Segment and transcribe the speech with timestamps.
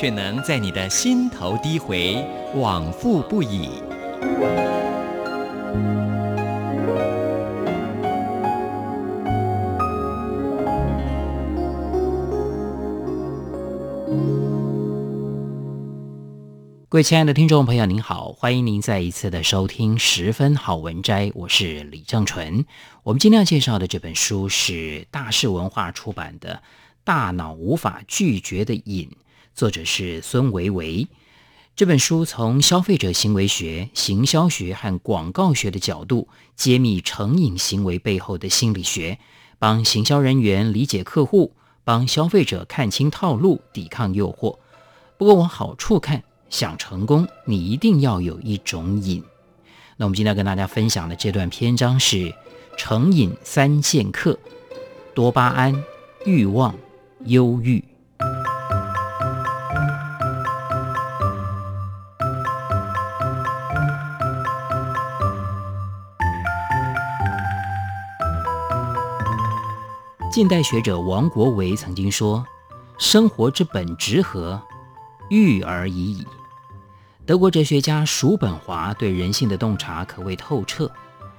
[0.00, 3.68] 却能在你的心头低回，往复不已。
[16.88, 22.64] 各位亲爱的听众朋友，您好，欢迎您再一次的收听《十分好文摘》，我是李正纯。
[23.02, 26.54] 我们今天要介绍的这本书是大是文化出版的
[27.02, 29.08] 《大脑无法拒绝的瘾》，
[29.58, 31.08] 作者是孙维维。
[31.74, 39.18] 这本书从消费者行为学、行销学和广告学的角度揭秘成瘾行为背后的心理学，
[39.58, 44.58] 帮行销人员理解客户，帮消费者看清套路，抵抗诱惑。
[45.16, 46.22] 不过往好处看。
[46.48, 49.24] 想成功，你一定要有一种瘾。
[49.96, 52.32] 那我们今天跟大家分享的这段篇章是
[52.76, 54.38] 成瘾三剑客：
[55.14, 55.84] 多巴胺、
[56.24, 56.74] 欲望、
[57.26, 57.84] 忧郁。
[70.38, 72.46] 近代学者王国维曾经说
[72.96, 74.62] ：“生活之本质何？
[75.30, 76.24] 欲而已矣。”
[77.26, 80.88] 德国哲学家叔本华对人性的洞察可谓透彻。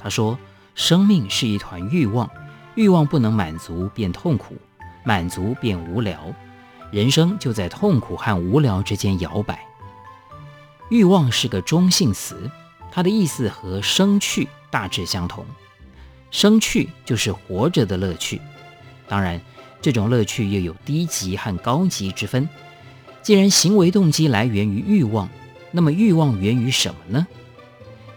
[0.00, 0.36] 他说
[0.74, 2.28] ：“生命是一团欲望，
[2.74, 4.56] 欲望不能满足便痛苦，
[5.04, 6.34] 满足便无聊，
[6.90, 9.64] 人生就在痛苦和无聊之间摇摆。
[10.88, 12.50] 欲望是个中性词，
[12.90, 15.46] 它的意思和生趣大致相同。
[16.32, 18.40] 生趣就是活着的乐趣，
[19.08, 19.40] 当然，
[19.80, 22.48] 这种乐趣又有低级和高级之分。
[23.22, 25.28] 既然行为动机来源于欲望，
[25.70, 27.26] 那么欲望源于什么呢？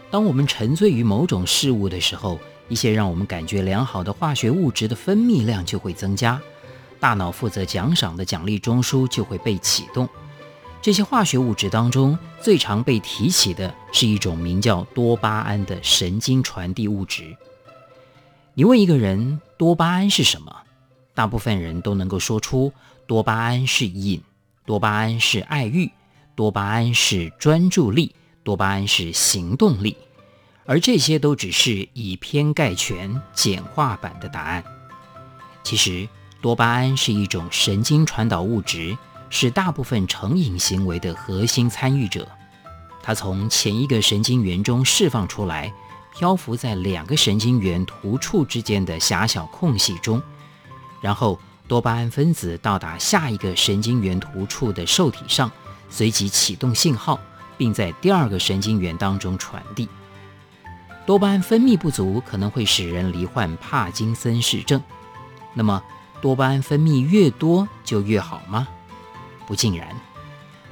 [0.10, 6.42] 当我们沉醉于某种事物的时候，一些让我们感觉良好的化学物质的分泌量就会增加，
[7.00, 10.08] 大脑负责奖赏的奖励中枢就会被启动。
[10.82, 17.36] 这些化学物质当中最常被提起的是一种名叫多巴胺的神经传递物质。
[18.54, 20.56] 你问一个人多巴胺是什么，
[21.14, 22.72] 大部分人都能够说出
[23.06, 24.22] 多巴胺是瘾，
[24.66, 25.92] 多巴胺是爱欲。
[26.34, 29.96] 多巴胺是专注力，多巴胺是行动力，
[30.66, 34.64] 而这些都只是以偏概全、简化版的答案。
[35.62, 36.08] 其实，
[36.42, 38.98] 多巴胺是一种神经传导物质，
[39.30, 42.28] 是大部分成瘾行为的核心参与者。
[43.04, 45.72] 它从前一个神经元中释放出来，
[46.18, 50.20] 漂浮在两个神经元突触之间的狭小空隙中，
[51.02, 55.52] 然后多巴胺分子到达下一个神经元突触的受体上。
[55.90, 57.20] 随即启动信号，
[57.58, 59.90] 并在第二个神经元当中传递。
[61.06, 64.82] 多巴胺分泌不足可能会使人罹患帕金森氏症。
[65.54, 65.84] 那么，
[66.22, 68.68] 多巴胺分泌越多就越好吗？
[69.46, 69.94] 不尽然。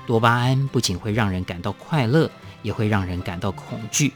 [0.08, 2.32] 多巴胺不仅会让人感到快乐，
[2.62, 4.14] 也会让人感到恐惧。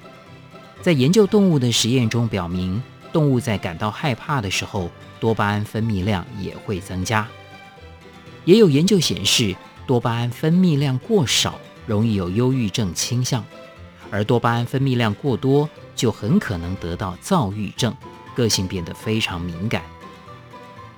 [0.81, 2.81] 在研究动物的实验中表明，
[3.12, 4.90] 动物在感到害怕的时候，
[5.23, 7.25] 多巴胺分泌量也会增加。
[8.44, 9.56] 也有研究显示，
[9.88, 11.57] 多巴胺分泌量过少，
[11.88, 13.41] 容易有忧郁症倾向；
[14.11, 17.95] 而多巴胺分泌量过多，就很可能得到躁郁症，
[18.35, 19.81] 个性变得非常敏感。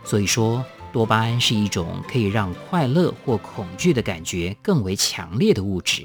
[0.03, 6.03] 所以说，多巴胺是一种可以让快乐或恐惧的感觉更为强烈的物质。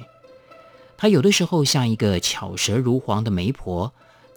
[0.98, 3.90] 它有的时候像一个巧舌如簧的媒婆，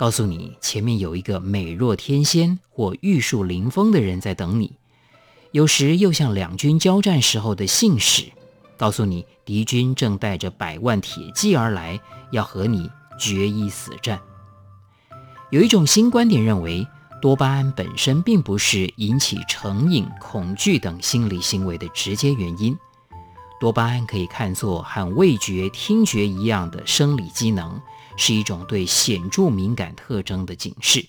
[0.04, 4.74] 告诉你前面有一个美若天仙或玉树临风的人在等你。
[5.54, 8.26] 有时又像两军交战时候的信使，
[8.76, 12.02] 告诉你敌军正带着百万铁骑而来，
[12.34, 14.20] 要和你决一死战。
[15.52, 16.86] 有一种新观点认为，
[17.22, 22.78] 多巴胺本身并不是引起成瘾、恐惧等心理行为的直接原因。
[23.58, 27.80] 多巴胺可以看作和味觉、听觉一样的生理机能，
[28.18, 31.06] 是一种对显著敏感特征的警示。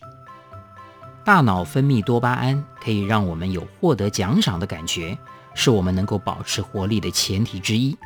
[1.25, 5.17] 大脑分泌多巴胺可以让我们有获得奖赏的感觉，
[5.55, 7.97] 是我们能够保持活力的前提之一。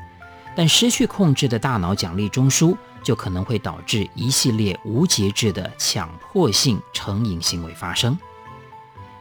[0.57, 8.19] 但失去控制的大脑奖励中枢，就可能会导致一系列无节制的强迫性成瘾行为发生。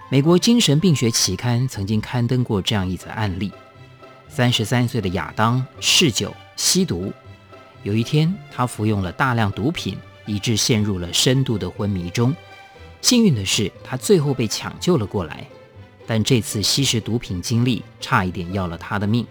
[0.09, 3.51] 美国精神病学期刊曾经刊登过这样一则案例：
[4.27, 7.11] 三十三岁的亚当嗜酒吸毒，
[7.87, 12.35] 有一天，他服用了大量毒品，以致陷入了深度的昏迷中。
[12.99, 15.47] 幸运的是，他最后被抢救了过来。
[16.05, 19.25] 但这次吸食毒品经历差一点要了他的命。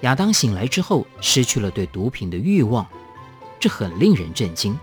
[0.00, 2.84] 亚当醒来之后，失去了对毒品的欲望，
[3.60, 4.76] 这很令人震惊。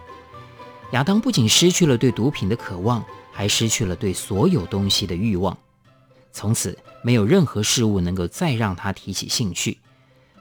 [0.92, 5.58] 亚当不仅失去了对毒品的渴望，还失去了对所有东西的欲望。
[6.32, 9.80] 从此，没有任何事物能够再让他提起兴趣。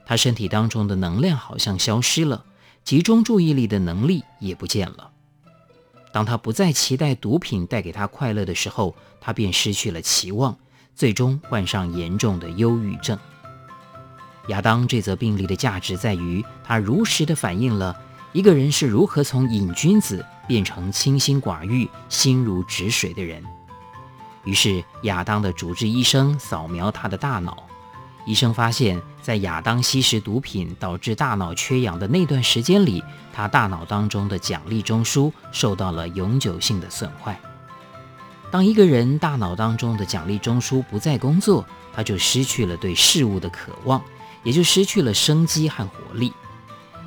[0.07, 2.45] 他身体当中的能量好像消失了，
[2.85, 5.11] 集中注意力的能力也不见了。
[6.13, 10.57] 当他不再期待毒品带给他快乐的时候，他便失去了期望。
[10.97, 13.19] 最终患上严重的忧郁症。
[14.47, 18.01] 亚当这则病例的价值在于，他如实的反映了
[18.33, 23.43] 一个人是如何从瘾君子变成清心寡欲、心如止水的人。
[24.45, 27.65] 于是，亚当的主治医生扫描他的大脑，
[28.27, 37.39] 医生发现，在亚当吸食毒品导致大脑缺氧的那段时间里，他大脑当中的奖励中枢受到了永久性的损坏。
[38.51, 44.03] 当一个人大脑当中的奖励中枢不再工作，他就失去了对事物的渴望，
[44.43, 46.33] 也就失去了生机和活力。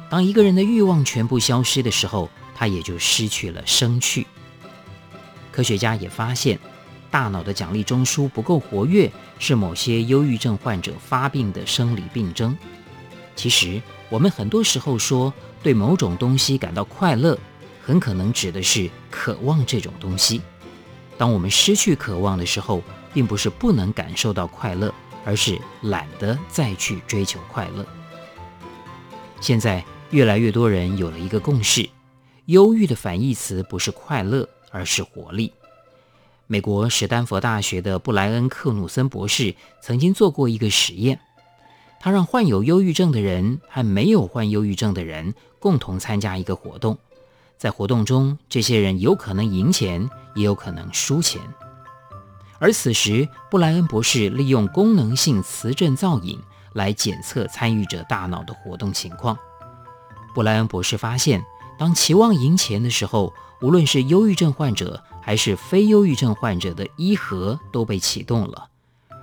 [0.10, 4.28] 当一个人的欲望全部消失的时候，他也就失去了生趣。
[5.52, 6.60] 科学家也发现，
[7.10, 12.58] 大脑的奖励中枢不够活跃，是某些忧郁症患者发病的生理病征。
[13.36, 17.38] 其实，我们很多时候说对某种东西感到快乐，
[17.84, 20.42] 很可能指的是渴望这种东西。
[21.18, 22.82] 当我们失去渴望的时候，
[23.14, 24.94] 并不是不能感受到快乐，
[25.24, 27.86] 而是懒得再去追求快乐。
[29.40, 31.88] 现在越来越多人有了一个共识：
[32.46, 35.52] 忧郁的反义词不是快乐，而是活力。
[36.50, 41.20] 美国史丹佛大学的布莱恩·克努森博士曾经做过一个实验，
[42.00, 46.98] 他让患有忧郁症的人和没有患忧郁症的人共同参加一个活动。
[47.58, 51.42] 在活动中，这些人有可能赢钱，也有可能输钱。
[52.60, 56.42] 而此时，布莱恩博士利用功能性磁振造影
[56.72, 59.38] 来检测参与者大脑的活动情况。
[60.34, 61.44] 布莱恩博士发现，
[61.78, 68.70] 当期望赢钱的时候，无论是忧郁症患者还是非忧郁症患者的医核都被启动了。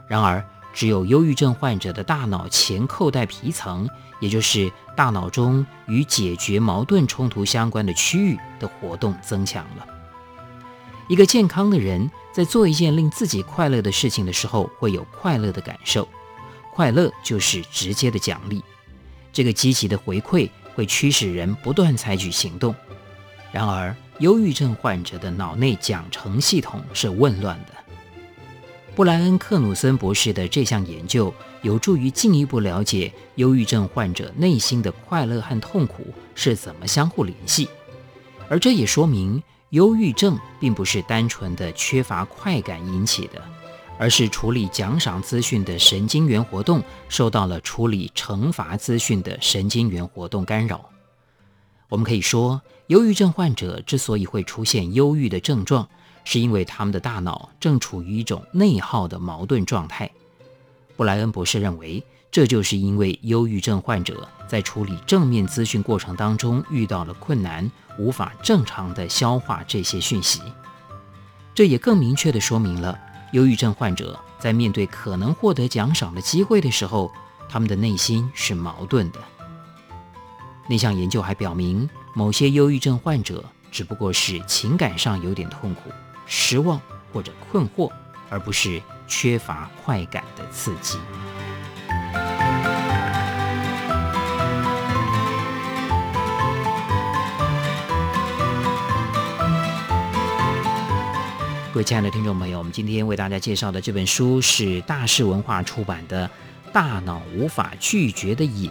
[0.09, 3.89] 然而，只有忧郁症患者的大脑前扣带皮层，
[4.21, 9.87] 也就是大脑中与解决矛盾冲突相关的区域的活动增强了。
[11.07, 16.09] 一个健康的人在做一件令自己快乐的事情的时候，会有快乐的感受，
[16.73, 18.63] 快乐就是直接的奖励。
[19.33, 22.75] 这个积极的回馈会驱使人不断采取行动。
[23.55, 27.67] 然而，忧郁症患者的脑内奖惩系统是紊乱的。
[28.97, 37.69] 布莱恩·克努森博士的这项研究有助于进一步了解忧郁症患者内心的快乐和痛苦是怎么相互联系，
[38.49, 39.41] 而这也说明
[39.71, 43.41] 忧郁症并不是单纯的缺乏快感引起的，
[44.01, 50.91] 而是处理奖赏资讯的神经元活动受到了处理惩罚资讯的神经元活动干扰。
[51.95, 55.89] 我们可以说，忧郁症患者之所以会出现忧郁的症状，
[56.25, 60.11] 是因为他们的大脑正处于一种内耗的矛盾状态。
[60.97, 62.03] 布莱恩博士认为，
[62.33, 70.41] 这就是因为忧郁症患者在处理正面资讯过程当中遇到了困难，无法正常地消化这些讯息。
[71.55, 72.99] 这也更明确地说明了，
[73.31, 77.13] 忧郁症患者在面对可能获得奖赏的机会的时候，
[77.49, 79.21] 他们的内心是矛盾的。
[80.67, 85.91] 那项研究还表明，某些忧郁症患者只不过是情感上有点痛苦。
[86.27, 86.81] 失望
[87.13, 87.93] 或者困惑，
[88.31, 90.97] 而不是缺乏快感的刺激。
[101.75, 106.27] 各位亲爱的听众朋友，我们今天为大家介绍的这本书是大是文化出版的
[106.73, 108.71] 《大脑无法拒绝的瘾》，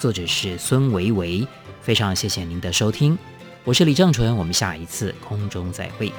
[0.00, 1.46] 作者是孙维维。
[1.82, 3.18] 非常谢谢您的收听，
[3.64, 6.10] 我是李正淳，我们下一次空中再会。